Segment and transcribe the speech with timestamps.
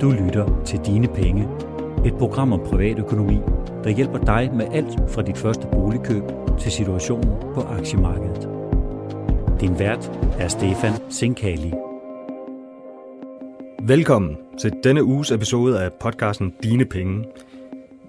[0.00, 1.48] Du lytter til Dine Penge,
[2.06, 3.38] et program om privatøkonomi,
[3.84, 6.22] der hjælper dig med alt fra dit første boligkøb
[6.60, 8.48] til situationen på aktiemarkedet.
[9.60, 11.72] Din vært er Stefan Sinkali.
[13.82, 17.24] Velkommen til denne uges episode af podcasten Dine Penge.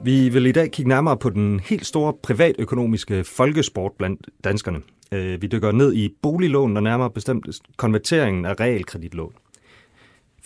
[0.03, 4.81] Vi vil i dag kigge nærmere på den helt store privatøkonomiske folkesport blandt danskerne.
[5.11, 7.47] Øh, vi dykker ned i boliglån og nærmere bestemt
[7.77, 9.33] konverteringen af realkreditlån.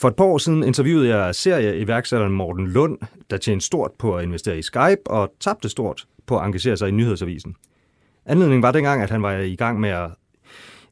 [0.02, 2.98] For et par år siden interviewede jeg serieiværksætteren Morten Lund,
[3.30, 6.90] der tjente stort på at investere i Skype og tabte stort på at engagere sig
[6.90, 7.56] i nyhedsavisen.
[8.26, 10.10] Anledningen var dengang, at han var i gang med at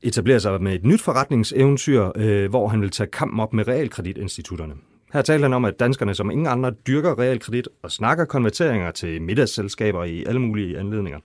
[0.04, 4.74] etablere sig med et nyt forretningseventyr, øh, hvor han ville tage kampen op med realkreditinstitutterne.
[5.14, 9.22] Her talte han om, at danskerne som ingen andre dyrker realkredit og snakker konverteringer til
[9.22, 11.20] middagsselskaber i alle mulige anledninger.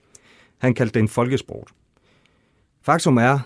[0.57, 1.67] Han kaldte det en folkesport.
[2.85, 3.39] Faktum er,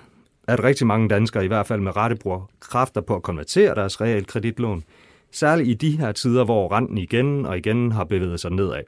[0.50, 4.02] at rigtig mange danskere i hvert fald med rette bruger kræfter på at konvertere deres
[4.02, 4.84] realkreditlån,
[5.32, 8.84] særligt i de her tider, hvor renten igen og igen har bevæget sig nedad.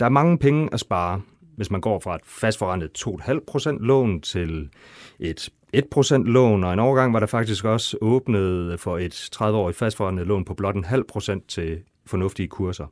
[0.00, 1.20] Der er mange penge at spare,
[1.56, 4.68] hvis man går fra et fastforrentet 2,5% lån til
[5.18, 10.26] et 1% lån, og en overgang var der faktisk også åbnet for et 30-årigt fastforrentet
[10.26, 12.86] lån på blot en halv procent til fornuftige kurser.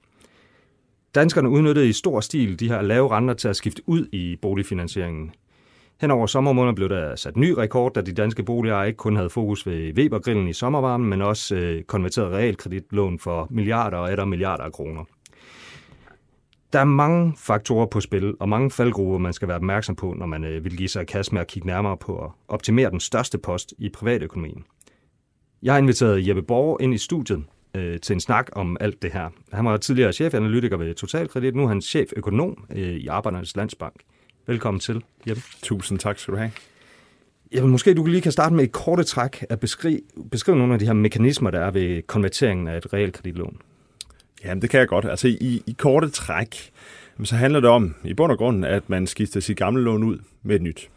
[1.15, 5.33] Danskerne udnyttede i stor stil de her lave renter til at skifte ud i boligfinansieringen.
[6.00, 9.30] Hen over sommermåneden blev der sat ny rekord, da de danske boligejere ikke kun havde
[9.30, 14.64] fokus ved Webergrillen i sommervarmen, men også øh, konverteret realkreditlån for milliarder og etter milliarder
[14.64, 15.04] af kroner.
[16.72, 20.26] Der er mange faktorer på spil, og mange faldgrupper, man skal være opmærksom på, når
[20.26, 23.38] man øh, vil give sig kast med at kigge nærmere på at optimere den største
[23.38, 24.64] post i privatøkonomien.
[25.62, 29.12] Jeg har inviteret Jeppe Borg ind i studiet øh, til en snak om alt det
[29.12, 29.28] her.
[29.52, 33.94] Han var tidligere chefanalytiker ved Totalkredit, nu er han cheføkonom øh, i Arbejdernes Landsbank.
[34.48, 35.42] Velkommen til, Jeppe.
[35.62, 36.50] Tusind tak skal du have.
[37.54, 40.78] Jeppe, måske du lige kan starte med et korte træk at beskrive, beskrive nogle af
[40.78, 43.58] de her mekanismer, der er ved konverteringen af et realkreditlån.
[44.44, 45.04] Jamen, det kan jeg godt.
[45.04, 46.70] Altså, i, i korte træk,
[47.24, 50.19] så handler det om, i bund og grund, at man skifter sit gamle lån ud
[50.42, 50.88] med et nyt.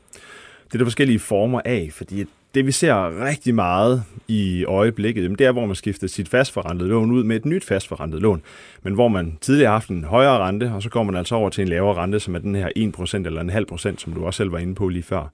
[0.68, 5.48] Det er der forskellige former af, fordi det vi ser rigtig meget i øjeblikket, det
[5.48, 8.42] er, hvor man skifter sit fastforrentede lån ud med et nyt fastforrentet lån,
[8.84, 11.50] men hvor man tidligere har haft en højere rente, og så går man altså over
[11.50, 14.26] til en lavere rente, som er den her 1% eller en halv procent, som du
[14.26, 15.32] også selv var inde på lige før.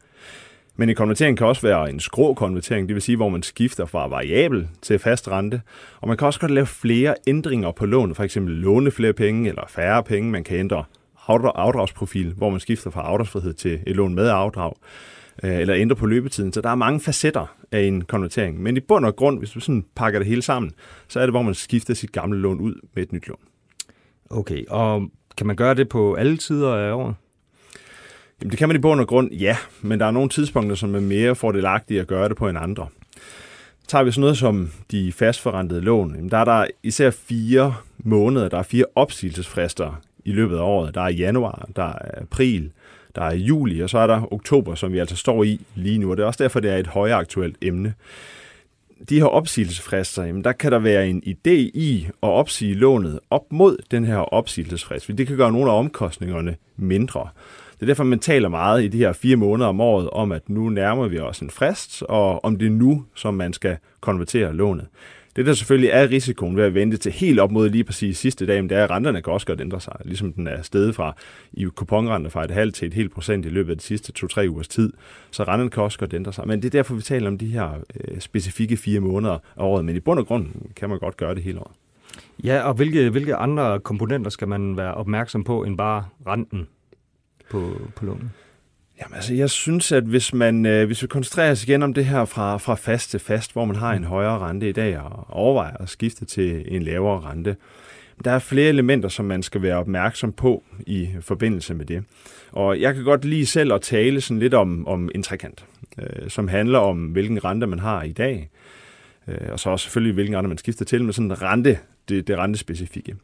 [0.76, 3.86] Men en konvertering kan også være en skrå konvertering, det vil sige, hvor man skifter
[3.86, 5.62] fra variabel til fast rente.
[6.02, 9.50] Og man kan også godt lave flere ændringer på lånet, for eksempel låne flere penge
[9.50, 10.32] eller færre penge.
[10.32, 10.84] Man kan ændre
[11.28, 14.74] afdragsprofil, hvor man skifter fra afdragsfrihed til et lån med afdrag,
[15.44, 16.54] øh, eller ændre på løbetiden.
[16.54, 18.62] Så der er mange facetter af en konvertering.
[18.62, 20.72] Men i bund og grund, hvis du sådan pakker det hele sammen,
[21.08, 23.40] så er det, hvor man skifter sit gamle lån ud med et nyt lån.
[24.30, 27.16] Okay, og kan man gøre det på alle tider af året?
[28.42, 30.96] Jamen, det kan man i bund og grund, ja, men der er nogle tidspunkter, som
[30.96, 32.88] er mere fordelagtige at gøre det på end andre.
[33.88, 38.50] Tager vi sådan noget som de fastforrentede lån, jamen, der er der især fire måneder,
[38.50, 40.96] der er fire opsigelsesfrister i løbet af året.
[40.96, 42.72] Der er januar, der er april,
[43.18, 46.12] der er juli, og så er der oktober, som vi altså står i lige nu,
[46.12, 47.94] og det er også derfor, det er et højaktuelt aktuelt emne.
[49.10, 53.52] De her opsigelsesfrister, jamen der kan der være en idé i at opsige lånet op
[53.52, 57.30] mod den her opsigelsesfrist, fordi det kan gøre nogle af omkostningerne mindre.
[57.74, 60.50] Det er derfor, man taler meget i de her fire måneder om året om, at
[60.50, 64.54] nu nærmer vi os en frist, og om det er nu, som man skal konvertere
[64.54, 64.88] lånet.
[65.38, 68.46] Det, der selvfølgelig er risikoen ved at vente til helt op mod lige præcis sidste
[68.46, 71.16] dag, det er, at renterne kan også godt ændre sig, ligesom den er steget fra
[71.54, 74.50] i kuponrenter fra et halvt til et helt procent i løbet af de sidste to-tre
[74.50, 74.94] ugers tid.
[75.32, 76.48] Så renterne kan også godt ændre sig.
[76.48, 77.70] Men det er derfor, vi taler om de her
[78.08, 79.86] øh, specifikke fire måneder af året.
[79.86, 81.76] Men i bund og grund kan man godt gøre det hele året.
[82.44, 86.68] Ja, og hvilke, hvilke andre komponenter skal man være opmærksom på end bare renten?
[87.50, 88.30] på, på lånet?
[89.02, 92.06] Jamen altså, jeg synes, at hvis man øh, hvis vi koncentrerer os igen om det
[92.06, 95.26] her fra, fra fast til fast, hvor man har en højere rente i dag og
[95.30, 97.56] overvejer at skifte til en lavere rente,
[98.26, 102.04] der er flere elementer, som man skal være opmærksom på i forbindelse med det.
[102.52, 105.66] Og jeg kan godt lide selv at tale sådan lidt om, om en trekant,
[106.00, 108.50] øh, som handler om, hvilken rente man har i dag,
[109.28, 111.80] øh, og så også selvfølgelig, hvilken rente man skifter til, men sådan en rente,
[112.10, 113.16] det, det rentespecifikke.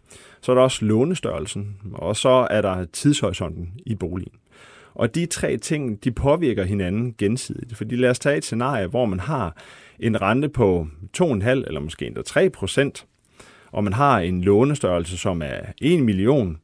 [0.42, 4.34] Så er der også lånestørrelsen, og så er der tidshorisonten i boligen.
[4.96, 7.78] Og de tre ting, de påvirker hinanden gensidigt.
[7.78, 9.58] Fordi lad os tage et scenarie, hvor man har
[10.00, 10.88] en rente på
[11.18, 13.06] 2,5 eller måske endda 3 procent,
[13.72, 16.58] og man har en lånestørrelse, som er 1 million,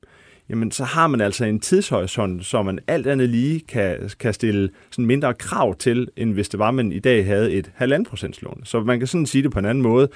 [0.50, 4.70] jamen så har man altså en tidshorisont, som man alt andet lige kan, kan stille
[4.92, 8.62] sådan mindre krav til, end hvis det var, man i dag havde et 1,5% lån.
[8.64, 10.10] Så man kan sådan sige det på en anden måde,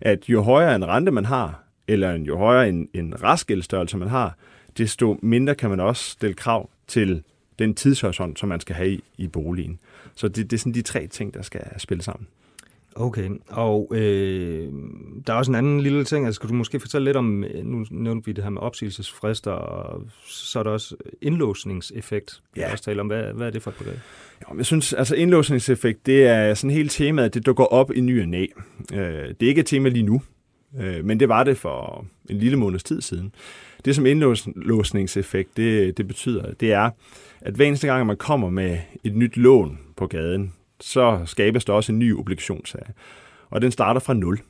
[0.00, 4.36] at jo højere en rente man har, eller jo højere en, en restgældstørrelse man har,
[4.78, 7.22] desto mindre kan man også stille krav til
[7.58, 9.78] den tidshorisont, som man skal have i, i boligen.
[10.14, 12.26] Så det, det er sådan de tre ting, der skal spille sammen.
[12.94, 14.72] Okay, og øh,
[15.26, 16.26] der er også en anden lille ting.
[16.26, 19.50] Altså, skal du måske fortælle lidt om, øh, nu nævnte vi det her med opsigelsesfrister,
[19.50, 22.42] og så er der også indlåsningseffekt.
[22.56, 22.62] Ja.
[22.62, 23.96] Jeg også tale om, hvad, hvad er det for et begreb?
[24.42, 28.22] Jo, jeg synes, altså indlåsningseffekt, det er sådan hele temaet, det dukker op i ny
[28.22, 28.46] og næ.
[28.94, 30.22] Øh, det er ikke et tema lige nu,
[30.80, 33.34] øh, men det var det for en lille måneds tid siden.
[33.84, 36.90] Det som indlåsningseffekt, det, det betyder, det er,
[37.40, 41.72] at hver eneste gang, man kommer med et nyt lån på gaden, så skabes der
[41.72, 42.92] også en ny obligationsserie.
[43.50, 44.40] Og den starter fra 0.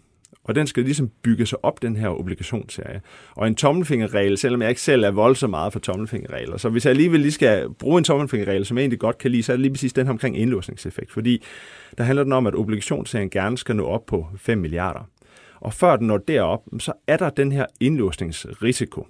[0.44, 3.00] Og den skal ligesom bygge sig op, den her obligationsserie.
[3.34, 6.90] Og en tommelfingerregel, selvom jeg ikke selv er voldsomt meget for tommelfingerregler, så hvis jeg
[6.90, 9.62] alligevel lige skal bruge en tommelfingerregel, som jeg egentlig godt kan lide, så er det
[9.62, 11.12] lige præcis den her omkring indlåsningseffekt.
[11.12, 11.44] Fordi
[11.98, 15.08] der handler den om, at obligationsserien gerne skal nå op på 5 milliarder.
[15.60, 19.06] Og før den når derop, så er der den her indlåsningsrisiko.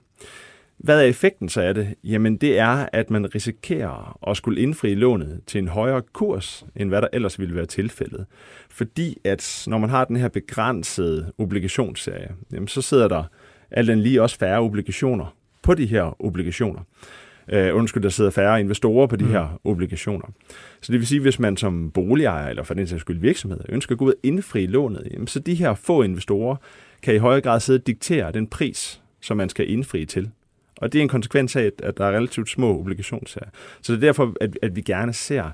[0.79, 1.95] Hvad er effekten så af det?
[2.05, 6.89] Jamen det er, at man risikerer at skulle indfri lånet til en højere kurs, end
[6.89, 8.27] hvad der ellers ville være tilfældet.
[8.71, 13.25] Fordi at når man har den her begrænsede obligationsserie, jamen så sidder der
[13.71, 16.81] alt den lige også færre obligationer på de her obligationer.
[17.53, 19.31] Uh, undskyld, der sidder færre investorer på de mm.
[19.31, 20.27] her obligationer.
[20.81, 23.95] Så det vil sige, hvis man som boligejer, eller for den sags skyld virksomhed, ønsker
[23.95, 26.57] at gå ud og indfri lånet, jamen, så de her få investorer
[27.03, 30.31] kan i højere grad sidde og diktere den pris, som man skal indfri til.
[30.79, 33.51] Og det er en konsekvens af, at der er relativt små obligationsserier.
[33.83, 35.51] Så det er derfor, at, at vi gerne ser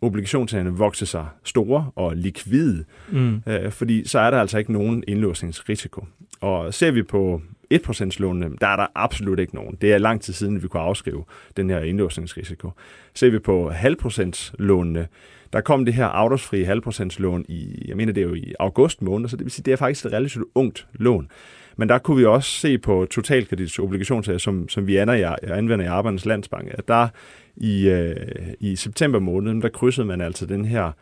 [0.00, 3.42] obligationsserierne vokse sig store og likvide, mm.
[3.46, 6.04] øh, fordi så er der altså ikke nogen indlåsningsrisiko.
[6.40, 7.42] Og ser vi på
[7.74, 9.76] 1% lånene, der er der absolut ikke nogen.
[9.80, 11.24] Det er lang tid siden, vi kunne afskrive
[11.56, 12.70] den her indlåsningsrisiko.
[13.14, 15.08] Ser vi på halvprocents lånene,
[15.52, 19.02] der kom det her afdragsfri halvprocents lån i, jeg mener det er jo i august
[19.02, 21.28] måned, så det vil sige, det er faktisk et relativt ungt lån.
[21.76, 26.26] Men der kunne vi også se på totalkredits obligationsager, som, som vi anvender i Arbejdernes
[26.26, 27.08] Landsbank, at der
[27.56, 28.16] i, øh,
[28.60, 30.92] i september måned, der krydsede man altså den her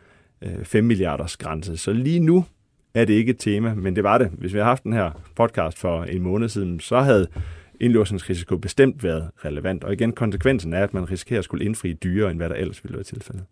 [0.41, 1.77] øh, 5 milliarders grænse.
[1.77, 2.45] Så lige nu
[2.93, 4.27] er det ikke et tema, men det var det.
[4.27, 7.27] Hvis vi havde haft den her podcast for en måned siden, så havde
[7.79, 9.83] indlåsningsrisiko bestemt været relevant.
[9.83, 12.83] Og igen, konsekvensen er, at man risikerer at skulle indfri dyrere, end hvad der ellers
[12.83, 13.43] ville være tilfældet.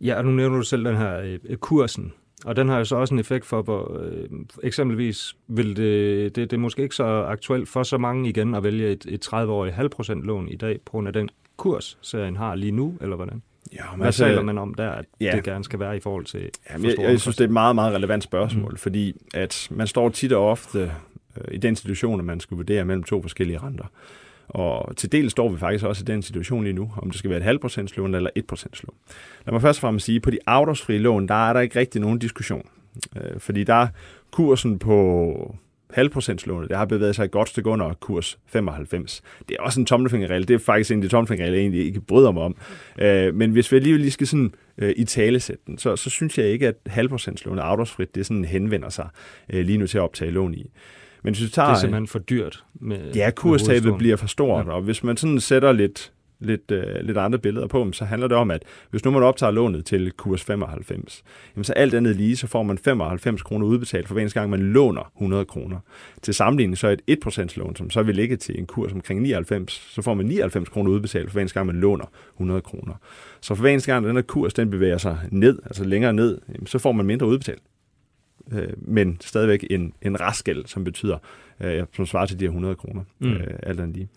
[0.00, 2.12] Ja, og nu nævner du selv den her øh, kursen.
[2.44, 4.28] Og den har jo så også en effekt for, hvor øh,
[4.62, 8.62] eksempelvis vil det, det, det er måske ikke så aktuelt for så mange igen at
[8.62, 12.54] vælge et, et 30-årigt halvprocent lån i dag, på grund af den kurs, serien har
[12.54, 13.42] lige nu, eller hvordan?
[13.72, 15.32] Ja, men Hvad altså, taler man om der, at ja.
[15.36, 16.50] det gerne skal være i forhold til...
[16.70, 18.76] Jamen, jeg, jeg synes, det er et meget, meget relevant spørgsmål, mm.
[18.76, 20.92] fordi at man står tit og ofte
[21.36, 23.84] øh, i den situation, at man skal vurdere mellem to forskellige renter.
[24.48, 27.30] Og til del står vi faktisk også i den situation lige nu, om det skal
[27.30, 28.96] være et halvt lån eller et lån.
[29.46, 31.78] Lad mig først og fremmest sige, at på de afdragsfrie lån, der er der ikke
[31.78, 32.68] rigtig nogen diskussion.
[33.16, 33.88] Øh, fordi der er
[34.30, 35.56] kursen på
[35.94, 39.22] halvprocentslånet, det har bevæget sig et godt stykke under kurs 95.
[39.48, 40.48] Det er også en tommelfingerregel.
[40.48, 42.56] Det er faktisk en af de tommelfingerregler, jeg egentlig ikke bryder mig om.
[42.98, 46.38] Øh, men hvis vi alligevel lige skal sådan øh, i talesætte den, så, så synes
[46.38, 49.08] jeg ikke, at halvprocentslånet afdragsfrit, det sådan henvender sig
[49.52, 50.70] øh, lige nu til at optage lån i.
[51.24, 52.64] Men hvis vi tager, det er simpelthen for dyrt.
[52.74, 54.72] Med, ja, kurstabet bliver for stort, ja.
[54.72, 58.28] og hvis man sådan sætter lidt, lidt, uh, lidt andre billeder på dem, så handler
[58.28, 61.22] det om, at hvis nu man optager lånet til kurs 95,
[61.56, 64.50] jamen så alt andet lige, så får man 95 kroner udbetalt for hver eneste gang,
[64.50, 65.78] man låner 100 kroner.
[66.22, 69.72] Til sammenligning så et 1% lån, som så vil ligge til en kurs omkring 99,
[69.72, 72.94] så får man 99 kroner udbetalt for hver eneste gang, man låner 100 kroner.
[73.40, 76.40] Så for hver eneste gang, den her kurs den bevæger sig ned, altså længere ned,
[76.48, 77.62] jamen, så får man mindre udbetalt
[78.52, 81.18] øh, men stadigvæk en, en restgæld, som betyder,
[81.60, 83.32] øh, som svarer til de her 100 kroner, mm.
[83.32, 84.08] øh, alt andet lige.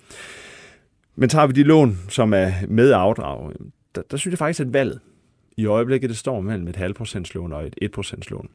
[1.16, 3.54] Men tager vi de lån, som er med afdrag,
[3.96, 5.00] der, der synes jeg faktisk, at valget
[5.58, 8.50] i øjeblikket, det står mellem et halvprocentslån og et 1% lån.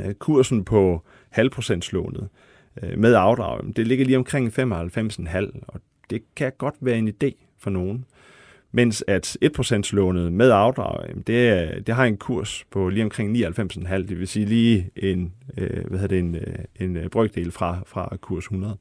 [0.00, 2.28] Øh, kursen på halvprocentslånet
[2.82, 5.80] øh, med afdrag, det ligger lige omkring 95,5, og
[6.10, 8.04] det kan godt være en idé for nogen.
[8.76, 14.18] Mens at 1%-lånet med afdrag, det, det har en kurs på lige omkring 99,5, det
[14.18, 18.16] vil sige lige en, øh, hvad hedder det, en, øh, en øh, brøkdel fra, fra
[18.20, 18.76] kurs 100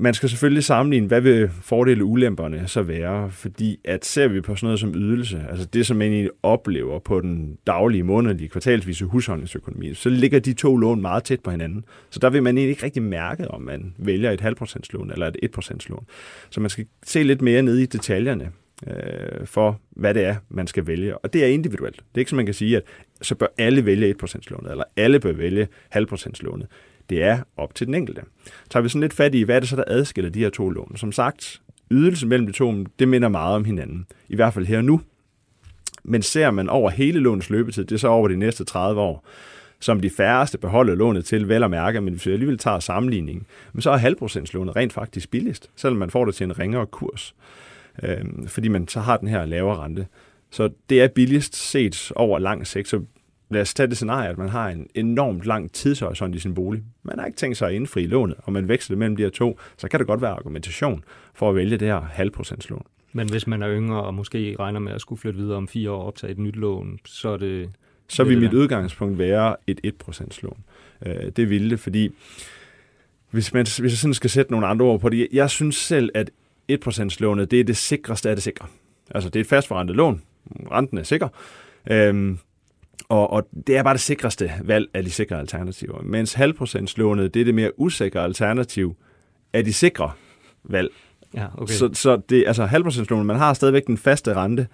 [0.00, 4.40] man skal selvfølgelig sammenligne, hvad vil fordele og ulemperne så være, fordi at ser vi
[4.40, 8.48] på sådan noget som ydelse, altså det, som man egentlig oplever på den daglige, månedlige,
[8.48, 11.84] kvartalsvise husholdningsøkonomi, så ligger de to lån meget tæt på hinanden.
[12.10, 15.58] Så der vil man egentlig ikke rigtig mærke, om man vælger et halvprocentslån eller et
[15.58, 16.06] 1% lån.
[16.50, 18.50] Så man skal se lidt mere ned i detaljerne
[18.86, 21.18] øh, for, hvad det er, man skal vælge.
[21.18, 21.96] Og det er individuelt.
[21.96, 22.82] Det er ikke som man kan sige, at
[23.22, 26.66] så bør alle vælge 1%-lånet, eller alle bør vælge halvprocentslånet.
[27.10, 28.22] Det er op til den enkelte.
[28.70, 30.70] Tager vi sådan lidt fat i, hvad er det så, der adskiller de her to
[30.70, 30.96] lån?
[30.96, 31.60] Som sagt,
[31.90, 34.06] ydelsen mellem de to, det minder meget om hinanden.
[34.28, 35.00] I hvert fald her nu.
[36.04, 39.26] Men ser man over hele lånets løbetid, det er så over de næste 30 år,
[39.80, 43.46] som de færreste beholder lånet til, vel at mærke, men hvis vi alligevel tager sammenligningen,
[43.72, 47.34] men så er halvprocentslånet rent faktisk billigst, selvom man får det til en ringere kurs,
[48.02, 50.06] øh, fordi man så har den her lavere rente.
[50.50, 53.00] Så det er billigst set over lang sigt, så
[53.50, 56.82] lad os tage det scenarie, at man har en enormt lang tidshorisont i sin bolig.
[57.02, 59.58] Man har ikke tænkt sig at indfri lånet, og man veksler mellem de her to,
[59.76, 62.86] så kan det godt være argumentation for at vælge det her halvprocentslån.
[63.12, 65.90] Men hvis man er yngre og måske regner med at skulle flytte videre om fire
[65.90, 67.70] år og optage et nyt lån, så er det...
[68.08, 70.64] Så vil mit udgangspunkt være et 1% lån.
[71.06, 72.10] Øh, det ville det, fordi
[73.30, 76.10] hvis, man, hvis jeg sådan skal sætte nogle andre ord på det, jeg synes selv,
[76.14, 76.30] at
[76.72, 78.66] 1% lånet, det er det sikreste af det sikre.
[79.10, 80.22] Altså, det er et fastforrentet lån.
[80.70, 81.28] Renten er sikker.
[81.90, 82.38] Øhm,
[83.08, 86.02] og, og det er bare det sikreste valg af de sikre alternativer.
[86.02, 88.96] Mens halvprocentslånet, det er det mere usikre alternativ
[89.52, 90.10] af de sikre
[90.64, 90.90] valg.
[91.34, 91.74] Ja, okay.
[91.74, 94.66] Så, så det, altså halvprocentslånet, man har stadigvæk den faste rente,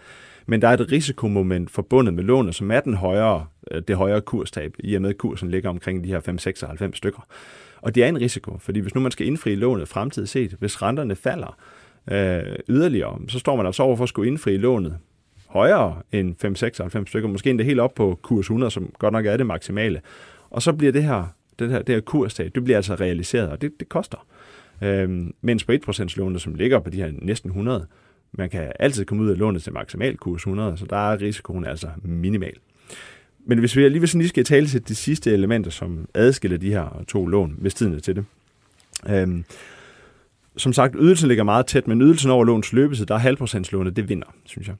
[0.46, 4.20] men der er et risikomoment forbundet med lånet, som er den højere, øh, det højere
[4.20, 7.26] kurstab, i og med at kursen ligger omkring de her 5-96 stykker.
[7.82, 10.82] Og det er en risiko, fordi hvis nu man skal indfri lånet fremtidigt set, hvis
[10.82, 11.56] renterne falder
[12.10, 14.98] øh, yderligere, så står man altså over for at skulle indfri lånet
[15.54, 19.36] højere end 596 stykker, måske endda helt op på kurs 100, som godt nok er
[19.36, 20.00] det maksimale.
[20.50, 21.24] Og så bliver det her,
[21.58, 24.26] det her, det her kurstab, det bliver altså realiseret, og det, det koster.
[24.82, 27.86] Øhm, mens på 1% lånet, som ligger på de her næsten 100,
[28.32, 31.66] man kan altid komme ud af lånet til maksimal kurs 100, så der er risikoen
[31.66, 32.54] altså minimal.
[33.46, 36.70] Men hvis vi alligevel sådan lige skal tale til de sidste elementer, som adskiller de
[36.70, 38.24] her to lån, hvis tiden er til det.
[39.08, 39.44] Øhm,
[40.56, 44.08] som sagt, ydelsen ligger meget tæt, men ydelsen over låns løbetid, der er halvprocentslånet, det
[44.08, 44.76] vinder, synes jeg.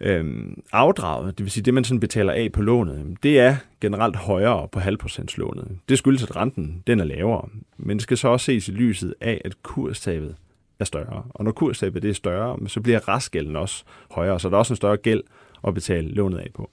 [0.00, 4.16] Øhm, afdraget, det vil sige det, man sådan betaler af på lånet, det er generelt
[4.16, 5.78] højere på halvprocentslånet.
[5.88, 9.14] Det skyldes, at renten den er lavere, men det skal så også ses i lyset
[9.20, 10.36] af, at kurstabet
[10.80, 11.22] er større.
[11.30, 14.72] Og når kurstabet det er større, så bliver restgælden også højere, så der er også
[14.72, 15.22] en større gæld
[15.66, 16.70] at betale lånet af på.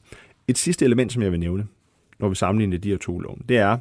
[0.47, 1.67] Et sidste element, som jeg vil nævne,
[2.19, 3.77] når vi sammenligner de her to lån, det er,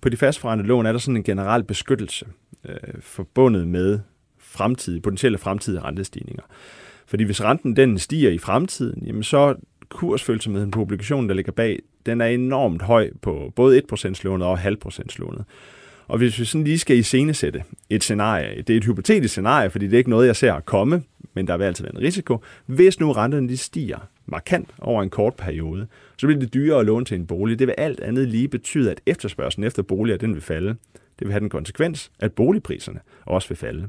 [0.00, 2.26] på de fastforrentede lån er der sådan en generel beskyttelse
[2.64, 4.00] øh, forbundet med
[4.38, 6.42] fremtidige, potentielle fremtidige rentestigninger.
[7.06, 9.54] Fordi hvis renten den stiger i fremtiden, jamen så
[9.88, 15.44] kursfølsomheden på obligationen, der ligger bag, den er enormt høj på både 1%-lånet og 0,5%-lånet.
[16.08, 19.86] Og hvis vi sådan lige skal iscenesætte et scenarie, det er et hypotetisk scenarie, fordi
[19.86, 21.02] det er ikke noget, jeg ser komme,
[21.34, 22.38] men der vil altid være en risiko.
[22.66, 26.86] Hvis nu renterne de stiger markant over en kort periode, så bliver det dyrere at
[26.86, 27.58] låne til en bolig.
[27.58, 30.68] Det vil alt andet lige betyde, at efterspørgselen efter boliger den vil falde.
[31.18, 33.88] Det vil have den konsekvens, at boligpriserne også vil falde.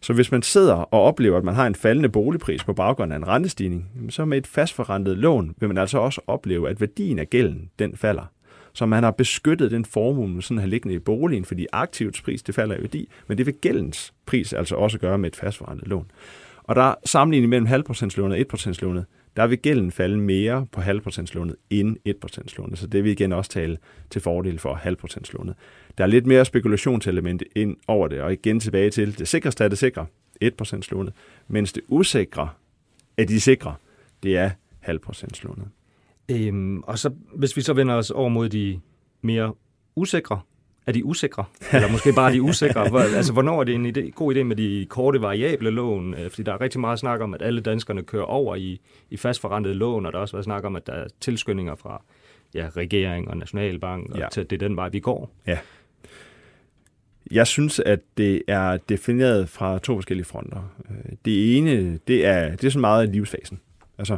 [0.00, 3.16] Så hvis man sidder og oplever, at man har en faldende boligpris på baggrund af
[3.16, 7.30] en rentestigning, så med et fastforrentet lån vil man altså også opleve, at værdien af
[7.30, 8.32] gælden den falder.
[8.72, 12.42] Så man har beskyttet den formue, man sådan har liggende i boligen, fordi aktivets pris
[12.42, 15.88] det falder i værdi, men det vil gældens pris altså også gøre med et fastforrentet
[15.88, 16.10] lån.
[16.64, 19.04] Og der er sammenligning mellem halvprocentslånet og 1%-lånet,
[19.38, 22.78] der vil gælden falde mere på halvprocentslånet end 1%-lånet.
[22.78, 23.78] Så det vil igen også tale
[24.10, 25.54] til fordel for halvprocentslånet.
[25.98, 29.68] Der er lidt mere spekulationselement ind over det, og igen tilbage til, det sikreste er
[29.68, 30.06] det sikre,
[30.44, 31.14] 1%-lånet,
[31.48, 32.48] mens det usikre
[33.16, 33.74] af de sikre,
[34.22, 35.68] det er halvprocentslånet.
[36.28, 38.80] Øhm, og så, hvis vi så vender os over mod de
[39.22, 39.54] mere
[39.96, 40.40] usikre,
[40.88, 41.44] er de usikre?
[41.72, 42.88] Eller måske bare de usikre?
[42.88, 46.14] Hvor, altså, hvornår er det en idé, god idé med de korte variable lån?
[46.14, 48.80] Øh, fordi der er rigtig meget snak om, at alle danskerne kører over i,
[49.10, 52.02] i fastforrentede lån, og der er også været snak om, at der er tilskyndinger fra
[52.54, 54.28] ja, regering og nationalbank, og ja.
[54.32, 55.30] til, det er den vej, vi går.
[55.46, 55.58] Ja.
[57.30, 60.74] Jeg synes, at det er defineret fra to forskellige fronter.
[60.90, 63.60] Øh, det ene, det er, det er sådan meget livsfasen.
[63.98, 64.16] Altså,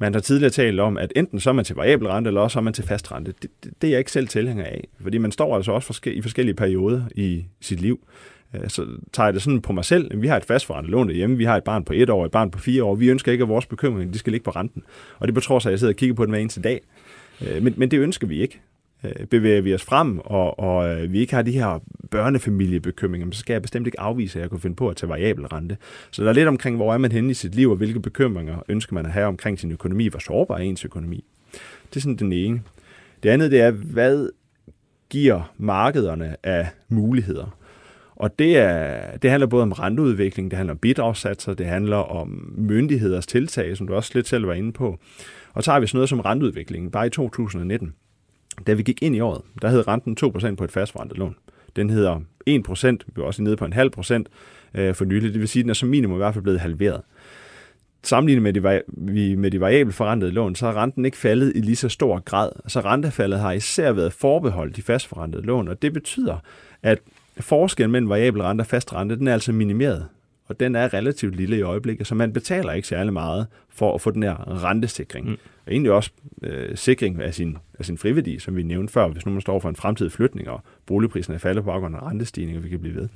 [0.00, 2.58] man har tidligere talt om, at enten så er man til variabel rente, eller også
[2.58, 3.34] er man til fast rente.
[3.42, 6.22] Det, det, det er jeg ikke selv tilhænger af, fordi man står altså også i
[6.22, 8.00] forskellige perioder i sit liv.
[8.54, 10.22] Øh, så tager jeg det sådan på mig selv.
[10.22, 11.36] Vi har et fastforrentet lån derhjemme.
[11.36, 12.94] Vi har et barn på et år, et barn på fire år.
[12.94, 14.82] Vi ønsker ikke, at vores bekymring de skal ligge på renten.
[15.18, 16.80] Og det betror sig, at jeg sidder og kigger på den hver eneste dag.
[17.46, 18.60] Øh, men, men det ønsker vi ikke.
[19.04, 23.40] Øh, bevæger vi os frem, og, og øh, vi ikke har de her børnefamiliebekymringer, så
[23.40, 25.76] skal jeg bestemt ikke afvise, at jeg kunne finde på at tage variabel rente.
[26.10, 28.62] Så der er lidt omkring, hvor er man henne i sit liv, og hvilke bekymringer
[28.68, 31.24] ønsker man at have omkring sin økonomi, hvor sårbar er ens økonomi.
[31.90, 32.62] Det er sådan den ene.
[33.22, 34.28] Det andet, det er, hvad
[35.08, 37.56] giver markederne af muligheder?
[38.16, 42.54] Og det, er, det handler både om renteudvikling, det handler om bidragssatser, det handler om
[42.58, 44.98] myndigheders tiltag, som du også lidt selv var inde på.
[45.52, 46.92] Og så har vi sådan noget som renteudvikling.
[46.92, 47.94] Bare i 2019,
[48.66, 51.36] da vi gik ind i året, der hed renten 2% på et fastforrentet lån.
[51.76, 54.28] Den hedder 1%, vi var også nede på en halv procent
[54.74, 55.32] øh, for nylig.
[55.32, 57.02] Det vil sige, at den er som minimum i hvert fald blevet halveret.
[58.02, 61.76] Sammenlignet med de, med de variable forrentede lån, så har renten ikke faldet i lige
[61.76, 62.50] så stor grad.
[62.68, 66.36] Så rentefaldet har især været forbeholdt de fastforrentede lån, og det betyder,
[66.82, 66.98] at
[67.40, 70.06] forskellen mellem variabel rente og fast rente, den er altså minimeret.
[70.50, 74.00] Og den er relativt lille i øjeblikket, så man betaler ikke særlig meget for at
[74.00, 75.26] få den her rentesikring.
[75.26, 75.36] Mm.
[75.66, 76.10] Og egentlig også
[76.42, 79.60] øh, sikring af sin, af sin friværdi, som vi nævnte før, hvis nu man står
[79.60, 83.08] for en fremtidig flytning, og boligpriserne falder på baggrund af rentestigninger, vi kan blive ved.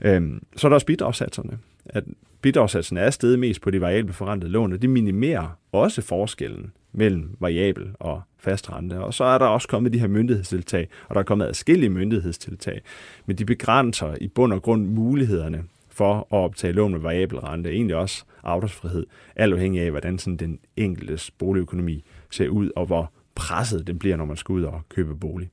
[0.00, 1.58] Øhm, så er der også bidragssatserne.
[1.86, 2.04] At
[2.42, 7.36] bidragssatsen er steget mest på de variable forrentede lån, og det minimerer også forskellen mellem
[7.40, 9.00] variabel og fast rente.
[9.00, 12.80] Og så er der også kommet de her myndighedstiltag, og der er kommet adskillige myndighedstiltag,
[13.26, 15.64] men de begrænser i bund og grund mulighederne
[15.98, 20.36] for at optage lån med variabel rente, egentlig også afdragsfrihed, alt afhængig af, hvordan sådan
[20.36, 24.82] den enkeltes boligøkonomi ser ud, og hvor presset den bliver, når man skal ud og
[24.88, 25.50] købe bolig.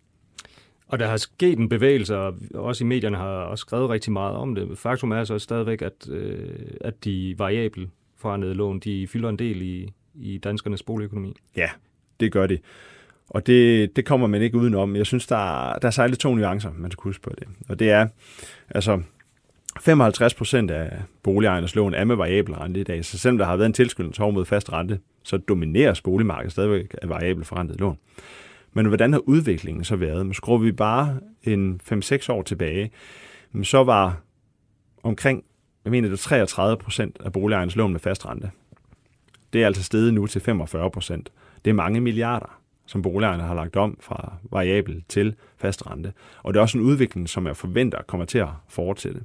[0.87, 4.35] Og der har sket en bevægelse, og også i medierne har også skrevet rigtig meget
[4.35, 4.77] om det.
[4.77, 6.49] Faktum er så stadigvæk, at, øh,
[6.81, 11.33] at de variabel forandrede lån, de fylder en del i, i danskernes boligøkonomi.
[11.57, 11.69] Ja,
[12.19, 12.61] det gør det.
[13.29, 14.95] Og det, det kommer man ikke udenom.
[14.95, 17.47] Jeg synes, der er, der er særligt to nuancer, man skal huske på det.
[17.69, 18.07] Og det er,
[18.69, 19.01] altså,
[19.79, 23.55] 55 procent af boligejernes lån er med variabel rente i dag, så selvom der har
[23.55, 27.97] været en tilskyndelse over mod fast rente, så domineres boligmarkedet stadigvæk af variabel forrentet lån.
[28.73, 30.25] Men hvordan har udviklingen så været?
[30.25, 32.91] Men skruer vi bare en 5-6 år tilbage,
[33.63, 34.21] så var
[35.03, 35.43] omkring,
[35.83, 38.51] jeg mener det 33 procent af boligejernes lån med fast rente.
[39.53, 41.31] Det er altså steget nu til 45 procent.
[41.65, 46.13] Det er mange milliarder, som boligejerne har lagt om fra variabel til fast rente.
[46.43, 49.21] Og det er også en udvikling, som jeg forventer kommer til at fortsætte.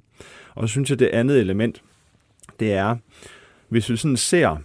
[0.55, 1.83] Og så synes jeg, det andet element,
[2.61, 2.97] det er,
[3.69, 4.57] hvis vi sådan ser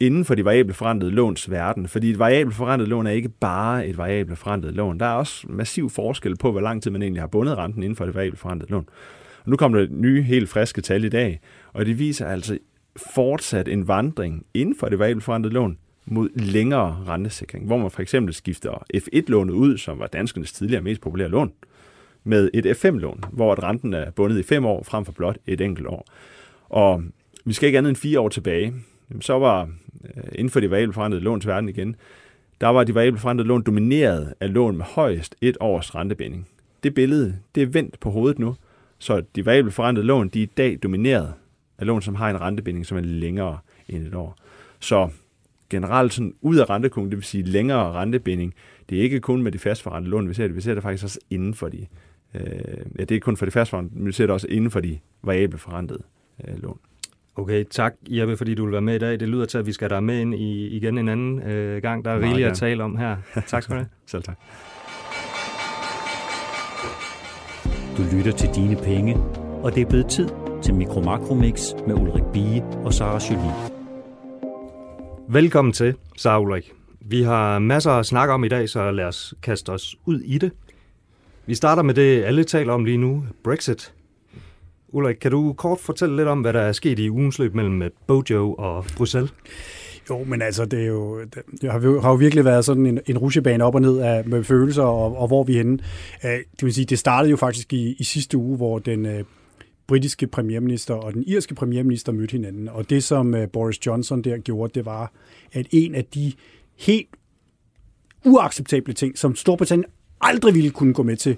[0.00, 3.86] inden for de variable forrentede låns verden, fordi et variabelt forrentet lån er ikke bare
[3.86, 5.00] et variabelt forrentet lån.
[5.00, 7.96] Der er også massiv forskel på, hvor lang tid man egentlig har bundet renten inden
[7.96, 8.88] for det variable forrentede lån.
[9.44, 11.40] Og nu kommer der nye, helt friske tal i dag,
[11.72, 12.58] og det viser altså
[13.14, 18.02] fortsat en vandring inden for det variable forrentede lån mod længere rentesikring, hvor man for
[18.02, 21.52] eksempel skifter F1-lånet ud, som var danskernes tidligere mest populære lån,
[22.24, 25.86] med et F5-lån, hvor renten er bundet i fem år frem for blot et enkelt
[25.86, 26.06] år.
[26.68, 27.02] Og
[27.44, 28.74] vi skal ikke andet end fire år tilbage.
[29.20, 29.68] Så var
[30.04, 31.96] øh, inden for de variable forrentede låns verden igen,
[32.60, 36.48] der var de variable forrentede lån domineret af lån med højst et års rentebinding.
[36.82, 38.56] Det billede, det er vendt på hovedet nu,
[38.98, 41.32] så de variable forrentede lån, de er i dag domineret
[41.78, 43.58] af lån, som har en rentebinding, som er længere
[43.88, 44.36] end et år.
[44.80, 45.08] Så
[45.70, 48.54] generelt sådan ud af rentekurven, det vil sige længere rentebinding,
[48.90, 51.04] det er ikke kun med de fastforrentede lån, vi ser det, vi ser det faktisk
[51.04, 51.86] også inden for de,
[52.34, 52.42] øh,
[52.98, 54.98] ja, det er kun for de fastforrentede, men vi ser det også inden for de
[55.22, 56.02] variable forrentede
[56.48, 56.78] øh, lån.
[57.36, 59.20] Okay, tak Jeppe, fordi du vil være med i dag.
[59.20, 62.04] Det lyder til, at vi skal der med ind i, igen en anden øh, gang.
[62.04, 63.16] Der er rigeligt at tale om her.
[63.46, 63.88] Tak skal du have.
[64.06, 64.38] Selv tak.
[67.96, 69.16] Du lytter til Dine Penge,
[69.62, 70.28] og det er blevet tid
[70.62, 73.75] til Mikro Makromix med Ulrik Bie og Sara Jolie.
[75.28, 76.72] Velkommen til, Sara Ulrik.
[77.00, 80.38] Vi har masser at snakke om i dag, så lad os kaste os ud i
[80.38, 80.52] det.
[81.46, 83.94] Vi starter med det, alle taler om lige nu, Brexit.
[84.88, 87.82] Ulrik, kan du kort fortælle lidt om, hvad der er sket i ugens løb mellem
[88.06, 89.34] Bojo og Bruxelles?
[90.10, 91.20] Jo, men altså, det, er jo,
[91.60, 94.24] det har, jo, har jo virkelig været sådan en, en rusjebane op og ned af,
[94.24, 95.78] med følelser, og, og hvor vi er henne.
[96.24, 99.24] Øh, det vil sige, det startede jo faktisk i, i sidste uge, hvor den øh,
[99.86, 102.68] britiske premierminister og den irske premierminister mødte hinanden.
[102.68, 105.12] Og det, som øh, Boris Johnson der gjorde, det var,
[105.52, 106.32] at en af de
[106.76, 107.08] helt
[108.24, 111.36] uacceptable ting, som Storbritannien aldrig ville kunne gå med til,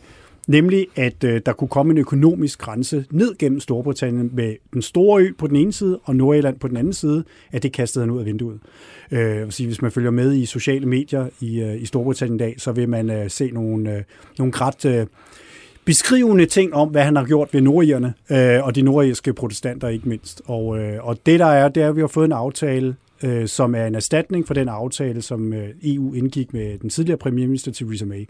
[0.49, 5.23] nemlig at øh, der kunne komme en økonomisk grænse ned gennem Storbritannien med den store
[5.23, 8.11] ø på den ene side og Nordirland på den anden side, at det kastede han
[8.11, 8.61] ud af vinduet.
[9.11, 12.55] Øh, sige, hvis man følger med i sociale medier i, øh, i Storbritannien i dag,
[12.59, 14.03] så vil man øh, se nogle, øh,
[14.39, 15.07] nogle ret øh,
[15.89, 20.09] beskrivende ting om, hvad han har gjort ved nordjerne, øh, og de nordirske protestanter ikke
[20.09, 20.43] mindst.
[20.47, 23.49] Og, øh, og det der er, det er, at vi har fået en aftale, øh,
[23.49, 27.73] som er en erstatning for den aftale, som øh, EU indgik med den tidligere premierminister
[27.73, 28.29] Theresa May.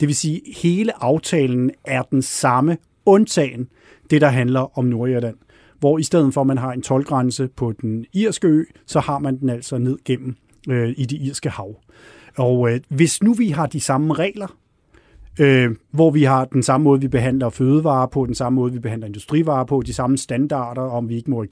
[0.00, 3.68] Det vil sige, at hele aftalen er den samme, undtagen
[4.10, 5.36] det, der handler om Nordirland
[5.78, 9.18] Hvor i stedet for, at man har en tolvgrænse på den irske ø, så har
[9.18, 10.36] man den altså ned gennem
[10.68, 11.76] øh, i det irske hav.
[12.36, 14.56] Og øh, hvis nu vi har de samme regler,
[15.40, 18.78] øh, hvor vi har den samme måde, vi behandler fødevarer på, den samme måde, vi
[18.78, 21.44] behandler industrivarer på, de samme standarder, om vi ikke må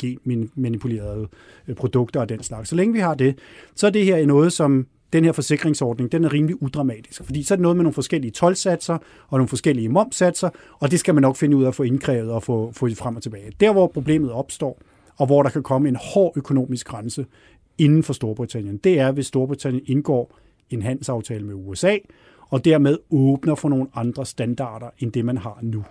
[0.55, 1.29] manipulerede
[1.69, 2.69] øh, produkter og den slags.
[2.69, 3.39] Så længe vi har det,
[3.75, 7.55] så er det her noget, som den her forsikringsordning, den er rimelig udramatisk, fordi så
[7.55, 11.23] er det noget med nogle forskellige tolvsatser og nogle forskellige momsatser, og det skal man
[11.23, 13.53] nok finde ud af at få indkrævet og få, få frem og tilbage.
[13.61, 14.81] Der, hvor problemet opstår,
[15.17, 17.27] og hvor der kan komme en hård økonomisk grænse
[17.79, 20.39] inden for Storbritannien, det er, hvis Storbritannien indgår
[20.71, 21.97] en handelsaftale med USA,
[22.55, 25.85] og dermed åbner for nogle andre standarder, end det man har nu.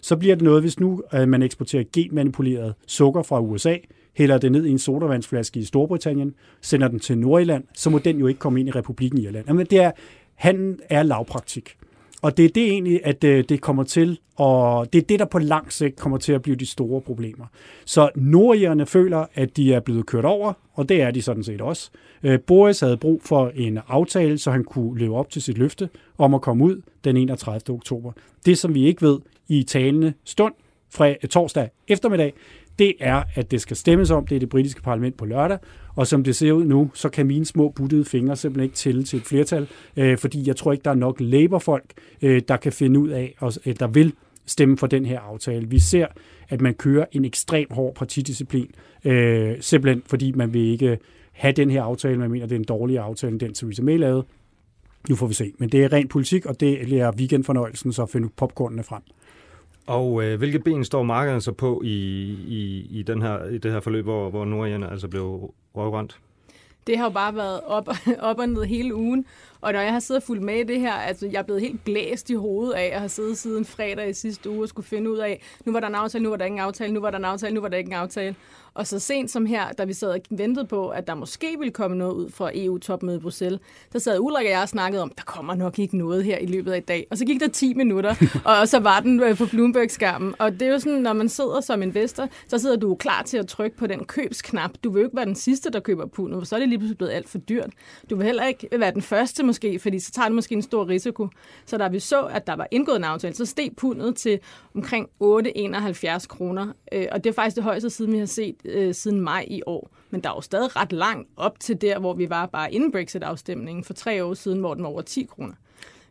[0.00, 3.76] Så bliver det noget, hvis nu øh, man eksporterer genmanipuleret sukker fra USA,
[4.16, 8.18] hælder det ned i en sodavandsflaske i Storbritannien, sender den til Nordjylland, så må den
[8.18, 9.44] jo ikke komme ind i Republiken Irland.
[9.48, 9.90] Jamen, det er,
[10.34, 11.76] han er lavpraktik.
[12.22, 15.24] Og det er det egentlig, at øh, det kommer til, og det er det, der
[15.24, 17.46] på lang sigt kommer til at blive de store problemer.
[17.84, 21.60] Så nordjerne føler, at de er blevet kørt over, og det er de sådan set
[21.60, 21.90] også.
[22.22, 25.88] Øh, Boris havde brug for en aftale, så han kunne leve op til sit løfte
[26.18, 27.74] om at komme ud den 31.
[27.74, 28.12] oktober.
[28.46, 30.54] Det, som vi ikke ved i talende stund,
[30.90, 32.34] fra torsdag eftermiddag,
[32.78, 35.58] det er, at det skal stemmes om, det er det britiske parlament på lørdag,
[35.96, 39.02] og som det ser ud nu, så kan mine små buttede fingre simpelthen ikke tælle
[39.02, 42.72] til et flertal, øh, fordi jeg tror ikke, der er nok Labour-folk, øh, der kan
[42.72, 44.12] finde ud af, og, øh, der vil
[44.46, 45.68] stemme for den her aftale.
[45.68, 46.06] Vi ser,
[46.48, 48.70] at man kører en ekstrem hård partidisciplin,
[49.04, 50.98] øh, simpelthen fordi man vil ikke
[51.32, 52.18] have den her aftale.
[52.18, 54.26] Man mener, det er en dårligere aftale end den, Theresa May lavede.
[55.08, 55.52] Nu får vi se.
[55.58, 59.02] Men det er ren politik, og det er weekendfornøjelsen, så finde popcornene frem.
[59.88, 61.96] Og øh, hvilke ben står markerne så på i,
[62.48, 66.18] i, i, den her, i det her forløb, hvor, hvor Nordjern altså blev røvrendt?
[66.86, 67.88] Det har jo bare været op,
[68.30, 69.24] op og ned hele ugen,
[69.60, 71.62] og når jeg har siddet og fulgt med i det her, altså jeg er blevet
[71.62, 74.86] helt blæst i hovedet af at have siddet siden fredag i sidste uge og skulle
[74.86, 77.10] finde ud af, nu var der en aftale, nu var der ingen aftale, nu var
[77.10, 78.34] der en aftale, nu var der ikke en aftale.
[78.78, 81.72] Og så sent som her, da vi sad og ventede på, at der måske ville
[81.72, 83.60] komme noget ud fra EU-topmødet i Bruxelles,
[83.92, 86.46] der sad Ulrik og jeg og snakkede om, der kommer nok ikke noget her i
[86.46, 87.06] løbet af i dag.
[87.10, 88.14] Og så gik der 10 minutter,
[88.60, 90.34] og så var den øh, på Bloomberg-skærmen.
[90.38, 93.36] Og det er jo sådan, når man sidder som investor, så sidder du klar til
[93.38, 94.70] at trykke på den købsknap.
[94.84, 96.98] Du vil jo ikke være den sidste, der køber pundet, så er det lige pludselig
[96.98, 97.70] blevet alt for dyrt.
[98.10, 100.88] Du vil heller ikke være den første måske, fordi så tager det måske en stor
[100.88, 101.28] risiko.
[101.66, 104.40] Så da vi så, at der var indgået en aftale, så steg pundet til
[104.74, 106.72] omkring 8,71 kroner.
[106.92, 109.62] Øh, og det er faktisk det højeste, siden vi har set øh, siden maj i
[109.66, 109.90] år.
[110.10, 112.92] Men der er jo stadig ret langt op til der, hvor vi var bare inden
[112.92, 115.54] Brexit-afstemningen for tre år siden, hvor den var over 10 kroner.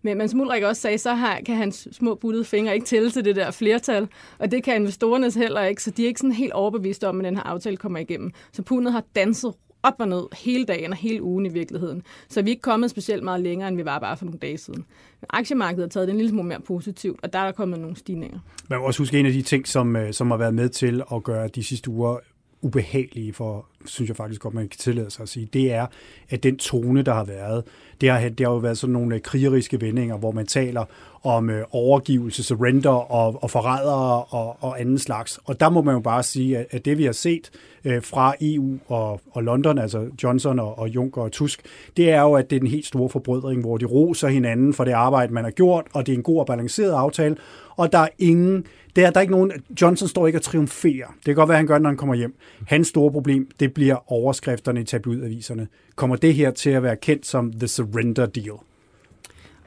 [0.01, 3.11] Men, men som Ulrik også sagde, så har, kan hans små buttede fingre ikke tælle
[3.11, 4.07] til det der flertal,
[4.39, 7.25] og det kan investorernes heller ikke, så de er ikke sådan helt overbevist om, at
[7.25, 8.31] den her aftale kommer igennem.
[8.51, 12.03] Så pundet har danset op og ned hele dagen og hele ugen i virkeligheden.
[12.29, 14.57] Så vi er ikke kommet specielt meget længere, end vi var bare for nogle dage
[14.57, 14.85] siden.
[15.21, 17.79] Men aktiemarkedet har taget det en lille smule mere positivt, og der er der kommet
[17.79, 18.39] nogle stigninger.
[18.69, 21.03] Man må også huske en af de ting, som, øh, som har været med til
[21.13, 22.17] at gøre de sidste uger
[22.61, 25.87] ubehagelige for, synes jeg faktisk godt, man kan tillade sig at sige, det er,
[26.29, 27.63] at den tone, der har været,
[28.01, 30.85] det har, det har jo været sådan nogle øh, krigeriske vendinger, hvor man taler
[31.23, 35.39] om øh, overgivelse, surrender og, og forrædere og, og anden slags.
[35.45, 37.51] Og der må man jo bare sige, at, at det vi har set
[37.85, 41.61] øh, fra EU og, og London, altså Johnson og, og Juncker og Tusk,
[41.97, 44.83] det er jo, at det er den helt store forbrødring, hvor de roser hinanden for
[44.83, 47.37] det arbejde, man har gjort, og det er en god og balanceret aftale,
[47.77, 48.65] og der er ingen
[48.97, 51.07] der, der er ikke nogen, Johnson står ikke og triumferer.
[51.07, 52.35] Det kan godt være, han gør når han kommer hjem.
[52.67, 55.67] Hans store problem, det bliver overskrifterne i tabloidaviserne.
[55.95, 58.57] Kommer det her til at være kendt som The Surrender Deal?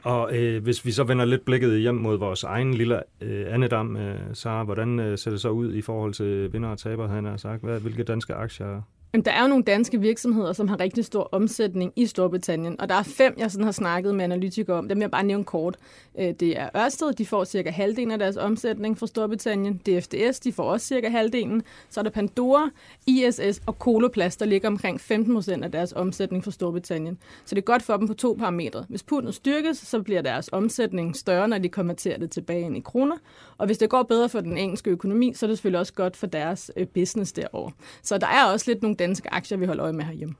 [0.03, 3.97] Og øh, hvis vi så vender lidt blikket hjem mod vores egen lille øh, andedam,
[3.97, 7.25] øh, Sara, hvordan øh, ser det så ud i forhold til vinder og taber, han
[7.25, 7.63] har sagt?
[7.63, 8.81] Hvad, hvilke danske aktier
[9.13, 12.89] Jamen, der er jo nogle danske virksomheder, som har rigtig stor omsætning i Storbritannien, og
[12.89, 14.87] der er fem, jeg sådan har snakket med analytikere om.
[14.87, 15.77] Dem vil jeg bare nævne kort.
[16.19, 19.77] Øh, det er Ørsted, de får cirka halvdelen af deres omsætning fra Storbritannien.
[19.77, 21.63] DFDS, de får også cirka halvdelen.
[21.89, 22.69] Så er der Pandora,
[23.07, 27.17] ISS og Coloplast, der ligger omkring 15 procent af deres omsætning fra Storbritannien.
[27.45, 28.85] Så det er godt for dem på to parametre.
[28.89, 32.79] Hvis pundet styrkes, så bliver deres omsætning større, når de konverterer det tilbage ind i
[32.79, 33.15] kroner.
[33.57, 36.17] Og hvis det går bedre for den engelske økonomi, så er det selvfølgelig også godt
[36.17, 37.71] for deres øh, business derovre.
[38.03, 40.35] Så der er også lidt nogle danske aktier, vi holder øje med herhjemme.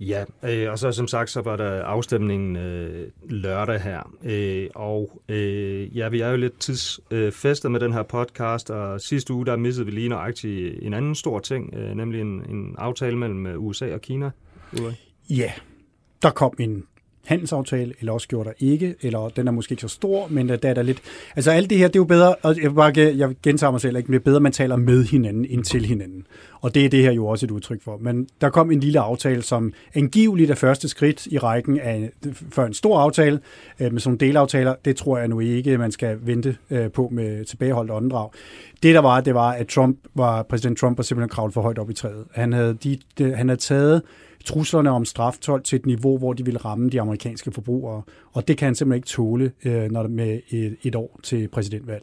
[0.00, 4.12] Ja, øh, og så som sagt, så var der afstemningen øh, lørdag her.
[4.24, 9.00] Øh, og øh, ja, vi er jo lidt tidsfæstet øh, med den her podcast, og
[9.00, 12.74] sidste uge, der missede vi lige nøjagtigt en anden stor ting, øh, nemlig en, en
[12.78, 14.30] aftale mellem øh, USA og Kina.
[15.30, 15.52] Ja,
[16.22, 16.84] der kom en
[17.26, 20.58] handelsaftale, eller også gjorde der ikke, eller den er måske ikke så stor, men der
[20.62, 20.98] er der lidt...
[21.36, 23.96] Altså alt det her, det er jo bedre, og jeg, bare, jeg gentager mig selv,
[23.96, 26.26] ikke, det er bedre, at man taler med hinanden end til hinanden.
[26.60, 27.98] Og det er det her jo også et udtryk for.
[28.00, 32.10] Men der kom en lille aftale, som angiveligt er første skridt i rækken af,
[32.50, 33.40] for en stor aftale
[33.80, 34.74] øh, med sådan nogle delaftaler.
[34.84, 38.30] Det tror jeg nu ikke, man skal vente øh, på med tilbageholdt åndedrag.
[38.82, 41.78] Det der var, det var, at Trump var, præsident Trump var simpelthen kravlet for højt
[41.78, 42.24] op i træet.
[42.34, 44.02] Han havde, de, de, han havde taget
[44.46, 48.02] truslerne om straftol til et niveau, hvor de ville ramme de amerikanske forbrugere.
[48.32, 52.02] Og det kan han simpelthen ikke tåle øh, når med et, et år til præsidentvalg.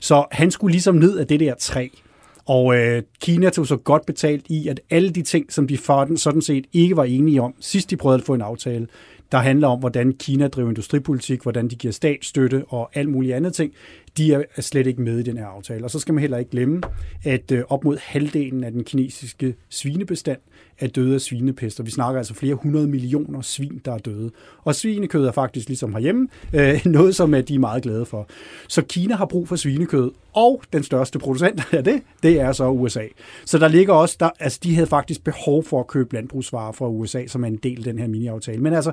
[0.00, 1.88] Så han skulle ligesom ned af det der træ.
[2.46, 6.04] Og øh, Kina tog så godt betalt i, at alle de ting, som de for
[6.04, 8.86] den sådan set ikke var enige om, sidst de prøvede at få en aftale,
[9.32, 13.54] der handler om, hvordan Kina driver industripolitik, hvordan de giver statsstøtte og alt muligt andet
[13.54, 13.72] ting,
[14.16, 15.84] de er slet ikke med i den her aftale.
[15.84, 16.80] Og så skal man heller ikke glemme,
[17.24, 20.38] at øh, op mod halvdelen af den kinesiske svinebestand
[20.78, 24.30] er døde af svinepest, og vi snakker altså flere hundrede millioner svin, der er døde.
[24.64, 28.28] Og svinekød er faktisk ligesom herhjemme øh, noget, som øh, de er meget glade for.
[28.68, 32.68] Så Kina har brug for svinekød, og den største producent af det, det er så
[32.70, 33.06] USA.
[33.44, 36.88] Så der ligger også, der, altså de havde faktisk behov for at købe landbrugsvarer fra
[36.88, 38.62] USA, som er en del af den her mini-aftale.
[38.62, 38.92] Men altså,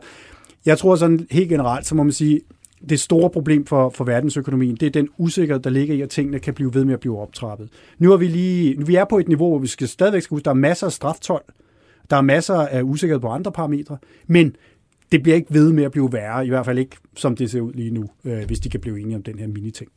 [0.65, 2.41] jeg tror sådan helt generelt, så må man sige,
[2.89, 6.39] det store problem for, for verdensøkonomien, det er den usikkerhed, der ligger i, at tingene
[6.39, 7.70] kan blive ved med at blive optrappet.
[7.98, 10.46] Nu er vi lige, vi er på et niveau, hvor vi skal stadigvæk skal huske,
[10.46, 11.42] der er masser af straftol,
[12.10, 14.56] der er masser af usikkerhed på andre parametre, men
[15.12, 17.62] det bliver ikke ved med at blive værre, i hvert fald ikke som det ser
[17.62, 19.92] ud lige nu, øh, hvis de kan blive enige om den her mini-ting.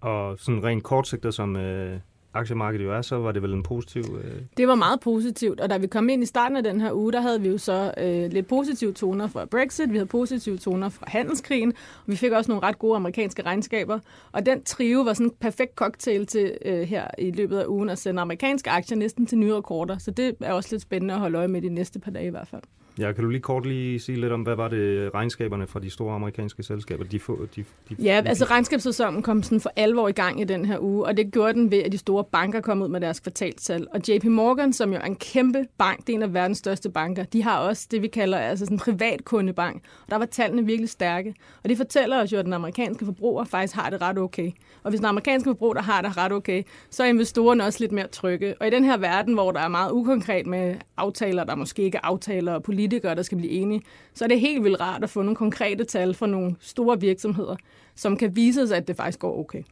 [0.00, 1.98] Og sådan rent kortsigtet som øh,
[2.36, 4.02] aktiemarkedet jo er, så var det vel en positiv...
[4.24, 4.40] Øh...
[4.56, 7.12] Det var meget positivt, og da vi kom ind i starten af den her uge,
[7.12, 10.88] der havde vi jo så øh, lidt positive toner fra Brexit, vi havde positive toner
[10.88, 13.98] fra handelskrigen, og vi fik også nogle ret gode amerikanske regnskaber,
[14.32, 17.88] og den trio var sådan en perfekt cocktail til øh, her i løbet af ugen
[17.88, 21.20] at sende amerikanske aktier næsten til nye rekorder, så det er også lidt spændende at
[21.20, 22.62] holde øje med de næste par dage i hvert fald.
[22.98, 25.90] Ja, kan du lige kort lige sige lidt om, hvad var det regnskaberne fra de
[25.90, 27.04] store amerikanske selskaber?
[27.04, 30.64] De få, de, de, ja, altså regnskabssæsonen kom sådan for alvor i gang i den
[30.64, 33.20] her uge, og det gjorde den ved, at de store banker kom ud med deres
[33.20, 33.86] kvartalstal.
[33.94, 36.90] Og JP Morgan, som jo er en kæmpe bank, det er en af verdens største
[36.90, 39.82] banker, de har også det, vi kalder altså sådan en privatkundebank.
[40.04, 41.34] Og der var tallene virkelig stærke.
[41.62, 44.50] Og det fortæller os jo, at den amerikanske forbruger faktisk har det ret okay.
[44.82, 48.06] Og hvis den amerikanske forbruger har det ret okay, så er investorerne også lidt mere
[48.06, 48.54] trygge.
[48.60, 51.96] Og i den her verden, hvor der er meget ukonkret med aftaler, der måske ikke
[51.96, 53.82] er aftaler og politikere, der skal blive enige,
[54.14, 57.56] så er det helt vildt rart at få nogle konkrete tal fra nogle store virksomheder,
[57.94, 59.62] som kan vise os, at det faktisk går okay.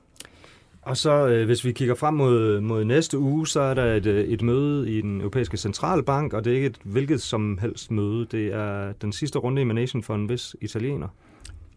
[0.83, 4.07] Og så øh, hvis vi kigger frem mod, mod næste uge, så er der et,
[4.07, 7.90] øh, et møde i den europæiske centralbank, og det er ikke et hvilket som helst
[7.90, 8.27] møde.
[8.33, 11.09] Det er den sidste runde i Manation for en vis italiener.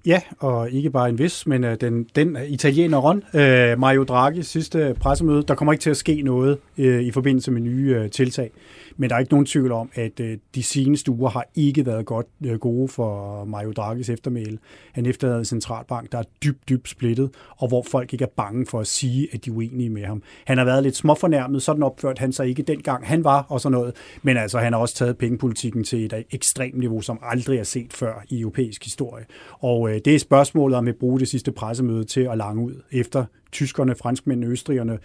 [0.05, 4.95] Ja, og ikke bare en vis, men uh, den, den italieneren, uh, Mario Draghi, sidste
[4.99, 5.43] pressemøde.
[5.43, 8.51] Der kommer ikke til at ske noget uh, i forbindelse med nye tiltag.
[8.97, 12.05] Men der er ikke nogen tvivl om, at øh, de seneste uger har ikke været
[12.05, 14.57] godt øh, gode for Mario Draghis eftermæle.
[14.91, 18.65] Han efterlader en centralbank, der er dybt, dybt splittet, og hvor folk ikke er bange
[18.65, 20.23] for at sige, at de er uenige med ham.
[20.45, 23.71] Han har været lidt småfornærmet, sådan opført han sig ikke dengang han var og sådan
[23.71, 23.95] noget.
[24.23, 27.93] Men altså, han har også taget pengepolitikken til et ekstremt niveau, som aldrig er set
[27.93, 29.25] før i europæisk historie.
[29.59, 32.73] Og øh, det er spørgsmålet om at bruge det sidste pressemøde til at lange ud
[32.91, 34.99] efter tyskerne, franskmændene, østrigerne,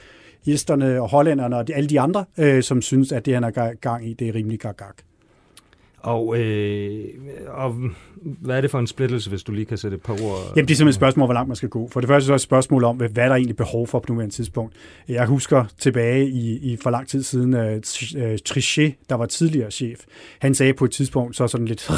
[0.44, 3.74] isterne og hollænderne og de, alle de andre, øh, som synes, at det, han er
[3.80, 4.74] gang i, det er rimelig gag
[6.02, 7.04] og, øh,
[7.48, 7.74] og
[8.20, 10.52] hvad er det for en splittelse, hvis du lige kan sætte et par ord?
[10.56, 11.88] Jamen, det er simpelthen et spørgsmål, hvor langt man skal gå.
[11.88, 13.98] For det første så er det et spørgsmål om, hvad der er egentlig behov for
[13.98, 14.74] på nuværende tidspunkt.
[15.08, 20.00] Jeg husker tilbage i, i for lang tid siden, uh, Trichet, der var tidligere chef,
[20.38, 21.90] han sagde på et tidspunkt så sådan lidt,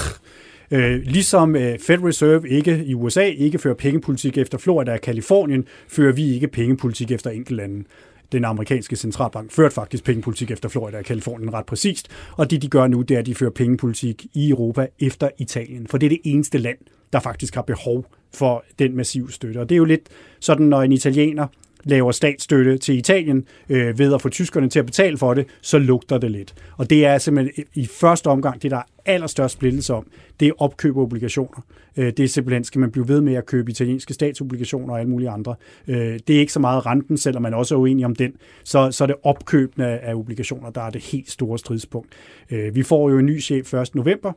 [0.70, 5.64] Øh, ligesom øh, Fed Reserve ikke i USA ikke fører pengepolitik efter Florida og Kalifornien,
[5.88, 7.84] fører vi ikke pengepolitik efter enkeltlande
[8.32, 12.68] den amerikanske centralbank førte faktisk pengepolitik efter Florida og Kalifornien ret præcist, og det de
[12.68, 16.10] gør nu, det er, at de fører pengepolitik i Europa efter Italien, for det er
[16.10, 16.78] det eneste land,
[17.12, 19.58] der faktisk har behov for den massive støtte.
[19.58, 20.08] Og det er jo lidt
[20.40, 21.46] sådan, når en italiener
[21.84, 25.78] laver statsstøtte til Italien øh, ved at få tyskerne til at betale for det, så
[25.78, 26.54] lugter det lidt.
[26.76, 30.06] Og det er simpelthen i første omgang det, der er allerstørst splittelse om,
[30.40, 31.64] det er opkøb af obligationer.
[31.96, 35.10] Øh, det er simpelthen, skal man blive ved med at købe italienske statsobligationer og alle
[35.10, 35.54] mulige andre.
[35.88, 38.32] Øh, det er ikke så meget renten, selvom man også er uenig om den.
[38.64, 42.08] Så, så er det opkøbene af obligationer, der er det helt store stridspunkt.
[42.50, 43.94] Øh, vi får jo en ny chef 1.
[43.94, 44.32] november,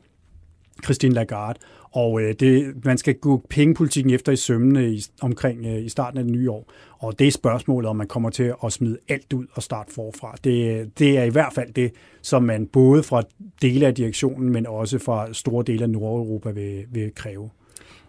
[0.83, 1.59] Christine Lagarde,
[1.91, 6.17] og øh, det, man skal gå pengepolitikken efter i sømmene i, omkring øh, i starten
[6.17, 6.71] af det nye år.
[6.99, 10.35] Og det er spørgsmålet, om man kommer til at smide alt ud og starte forfra.
[10.43, 13.23] Det, det er i hvert fald det, som man både fra
[13.61, 17.49] dele af direktionen, men også fra store dele af Nordeuropa vil, vil kræve.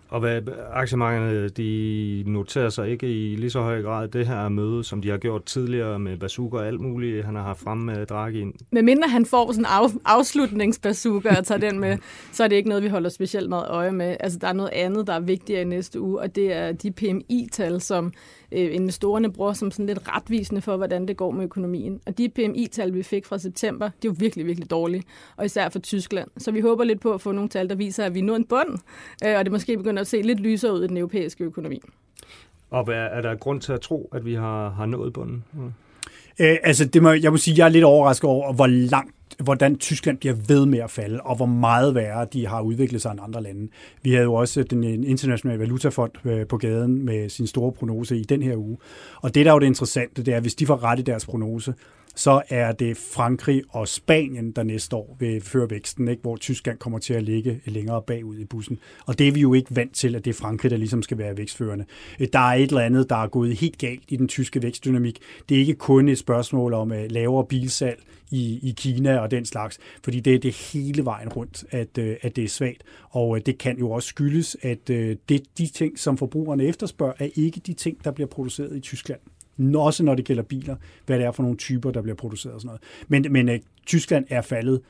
[0.08, 0.42] Og hvad
[0.72, 5.10] aktiemarkederne, de noterer sig ikke i lige så høj grad det her møde, som de
[5.10, 8.54] har gjort tidligere med bazooka og alt muligt, han har haft frem med Draghi ind.
[8.72, 11.98] Men mindre han får sådan en af, afslutningsbazooka og tager den med,
[12.32, 14.16] så er det ikke noget, vi holder specielt meget øje med.
[14.20, 16.90] Altså, der er noget andet, der er vigtigere i næste uge, og det er de
[16.90, 18.12] PMI-tal, som
[18.52, 22.00] øh, investorerne bruger som sådan lidt retvisende for, hvordan det går med økonomien.
[22.06, 25.02] Og de PMI-tal, vi fik fra september, de er jo virkelig, virkelig dårlige,
[25.36, 26.28] og især for Tyskland.
[26.38, 28.44] Så vi håber lidt på at få nogle tal, der viser, at vi er en
[28.44, 28.78] bund,
[29.26, 31.80] øh, og det måske begynder at se lidt lysere ud i den europæiske økonomi.
[32.70, 35.44] Og hvad, er der grund til at tro, at vi har, har nået bunden?
[35.52, 35.72] Mm.
[36.40, 39.78] Øh, altså, det må, jeg må sige, jeg er lidt overrasket over, hvor langt hvordan
[39.78, 43.20] Tyskland bliver ved med at falde, og hvor meget værre de har udviklet sig end
[43.22, 43.68] andre lande.
[44.02, 48.24] Vi havde jo også den internationale valutafond øh, på gaden med sin store prognose i
[48.24, 48.78] den her uge.
[49.22, 51.02] Og det, der er jo det interessante, det er, at hvis de får ret i
[51.02, 51.74] deres prognose,
[52.18, 56.22] så er det Frankrig og Spanien, der næste år vil føre væksten, ikke?
[56.22, 58.78] hvor Tyskland kommer til at ligge længere bagud i bussen.
[59.06, 61.18] Og det er vi jo ikke vant til, at det er Frankrig, der ligesom skal
[61.18, 61.84] være vækstførende.
[62.20, 65.18] Øh, der er et eller andet, der er gået helt galt i den tyske vækstdynamik.
[65.48, 69.44] Det er ikke kun et spørgsmål om øh, lavere bilsalg i, i Kina og den
[69.44, 72.82] slags, fordi det er det hele vejen rundt, at, øh, at det er svagt.
[73.10, 77.60] Og det kan jo også skyldes, at det, de ting, som forbrugerne efterspørger, er ikke
[77.60, 79.20] de ting, der bliver produceret i Tyskland
[79.74, 82.60] også når det gælder biler, hvad det er for nogle typer, der bliver produceret og
[82.60, 82.82] sådan noget.
[83.08, 84.80] Men, men øh, Tyskland er faldet,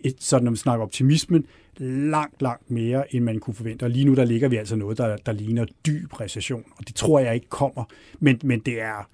[0.00, 1.46] et, sådan når vi snakker optimismen,
[1.78, 3.84] langt, langt mere, end man kunne forvente.
[3.84, 6.94] Og lige nu, der ligger vi altså noget, der, der ligner dyb recession, og det
[6.94, 7.84] tror jeg ikke kommer.
[8.20, 9.08] Men, men det er,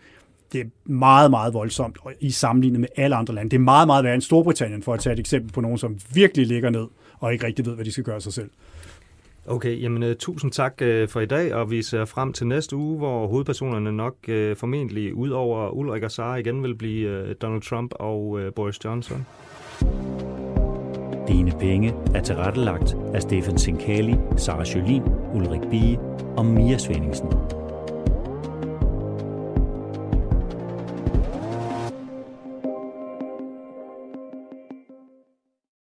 [0.53, 3.51] det er meget, meget voldsomt i sammenlignet med alle andre lande.
[3.51, 5.99] Det er meget, meget værre end Storbritannien, for at tage et eksempel på nogen, som
[6.15, 6.87] virkelig ligger ned
[7.19, 8.51] og ikke rigtig ved, hvad de skal gøre sig selv.
[9.47, 12.77] Okay, jamen uh, tusind tak uh, for i dag, og vi ser frem til næste
[12.77, 17.35] uge, hvor hovedpersonerne nok uh, formentlig ud over Ulrik og Sara igen vil blive uh,
[17.43, 19.27] Donald Trump og uh, Boris Johnson.
[21.29, 25.03] Dine penge er tilrettelagt af Stefan Sinkali, Sara Jolin,
[25.35, 25.99] Ulrik Bie
[26.37, 27.29] og Mia Svendingsen.